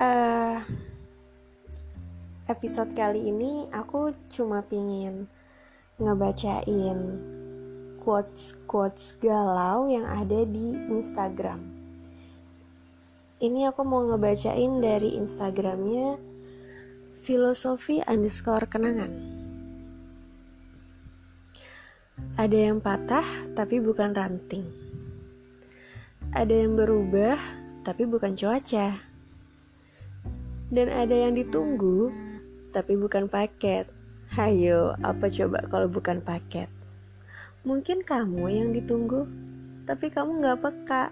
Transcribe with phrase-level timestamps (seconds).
[0.00, 0.60] uh,
[2.48, 5.24] episode kali ini aku cuma pingin
[5.96, 7.00] ngebacain
[8.04, 11.74] quotes-quotes galau yang ada di Instagram.
[13.36, 16.16] Ini aku mau ngebacain dari Instagramnya
[17.20, 19.12] filosofi underscore kenangan.
[22.36, 24.64] Ada yang patah tapi bukan ranting.
[26.32, 27.36] Ada yang berubah
[27.84, 29.15] tapi bukan cuaca.
[30.66, 32.10] Dan ada yang ditunggu
[32.74, 33.88] tapi bukan paket.
[34.34, 36.68] Hayo, apa coba kalau bukan paket?
[37.62, 39.26] Mungkin kamu yang ditunggu,
[39.86, 41.04] tapi kamu gak peka.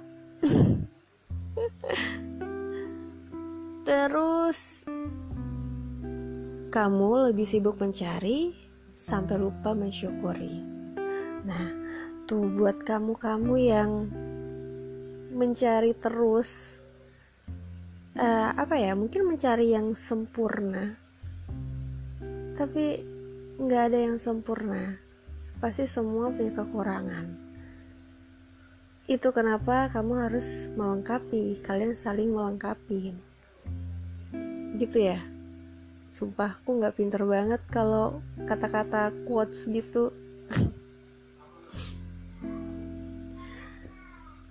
[3.89, 4.83] Terus,
[6.75, 8.51] kamu lebih sibuk mencari
[8.99, 10.63] sampai lupa mensyukuri.
[11.47, 11.67] Nah,
[12.27, 13.91] tuh buat kamu-kamu yang
[15.35, 16.79] mencari terus,
[18.19, 18.95] uh, apa ya?
[18.99, 20.95] Mungkin mencari yang sempurna,
[22.55, 23.03] tapi
[23.55, 24.99] nggak ada yang sempurna
[25.65, 27.27] pasti semua punya kekurangan.
[29.05, 33.17] Itu kenapa kamu harus melengkapi, kalian saling melengkapi.
[34.81, 35.21] Gitu ya.
[36.13, 40.13] Sumpah aku nggak pinter banget kalau kata-kata quotes gitu.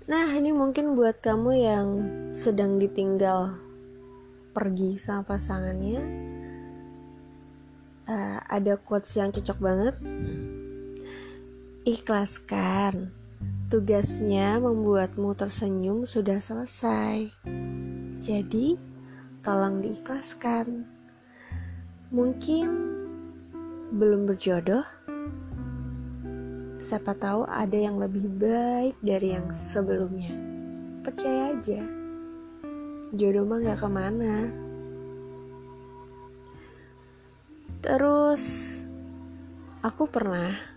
[0.08, 1.88] Nah ini mungkin buat kamu yang
[2.36, 3.56] sedang ditinggal
[4.54, 6.02] pergi sama pasangannya.
[8.04, 9.96] Uh, ada quotes yang cocok banget
[11.84, 13.12] Ikhlaskan,
[13.68, 17.28] tugasnya membuatmu tersenyum sudah selesai.
[18.24, 18.80] Jadi,
[19.44, 20.88] tolong diikhlaskan.
[22.08, 22.68] Mungkin
[24.00, 24.88] belum berjodoh,
[26.84, 30.36] siapa tahu ada yang lebih baik dari yang sebelumnya.
[31.00, 31.80] Percaya aja,
[33.16, 34.36] jodoh mah gak ke mana.
[37.80, 38.44] Terus,
[39.84, 40.74] aku pernah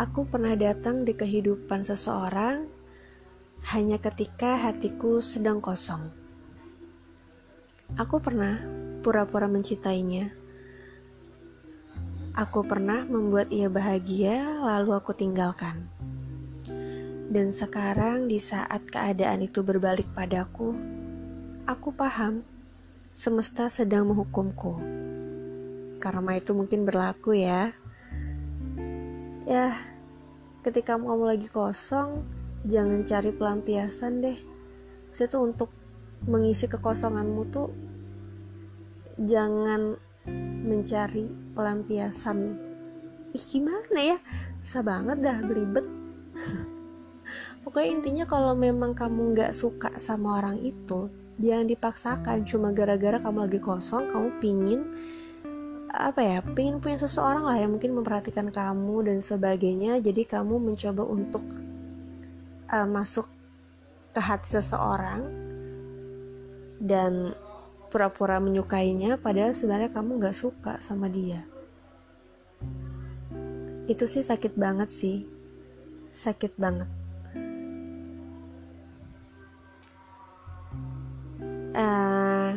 [0.00, 2.64] Aku pernah datang di kehidupan seseorang
[3.76, 6.08] hanya ketika hatiku sedang kosong.
[8.00, 8.56] Aku pernah
[9.04, 10.41] pura-pura mencintainya.
[12.32, 15.88] Aku pernah membuat ia bahagia, lalu aku tinggalkan.
[17.32, 20.72] Dan sekarang, di saat keadaan itu berbalik padaku,
[21.68, 22.40] aku paham
[23.12, 24.80] semesta sedang menghukumku.
[26.00, 27.76] Karma itu mungkin berlaku, ya
[29.42, 29.74] ya
[30.62, 32.22] ketika kamu lagi kosong
[32.62, 34.38] jangan cari pelampiasan deh
[35.12, 35.68] itu untuk
[36.24, 37.68] mengisi kekosonganmu tuh
[39.18, 39.98] jangan
[40.62, 42.38] mencari pelampiasan.
[43.32, 44.18] Ih gimana ya?
[44.62, 45.86] Susah banget dah belibet.
[47.62, 52.44] Pokoknya intinya kalau memang kamu nggak suka sama orang itu jangan dipaksakan.
[52.46, 54.82] Cuma gara-gara kamu lagi kosong kamu pingin
[55.92, 60.00] apa ya pengen punya seseorang lah yang mungkin memperhatikan kamu dan sebagainya.
[60.00, 61.44] Jadi kamu mencoba untuk
[62.72, 63.28] uh, masuk
[64.12, 65.28] ke hati seseorang
[66.82, 67.36] dan
[67.92, 71.44] pura-pura menyukainya padahal sebenarnya kamu nggak suka sama dia
[73.84, 75.28] itu sih sakit banget sih
[76.16, 76.88] sakit banget
[81.76, 82.52] uh,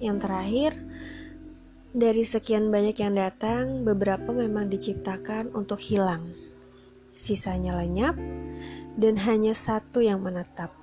[0.00, 0.72] yang terakhir,
[1.92, 6.32] dari sekian banyak yang datang, beberapa memang diciptakan untuk hilang.
[7.12, 8.16] Sisanya lenyap,
[8.96, 10.79] dan hanya satu yang menetap.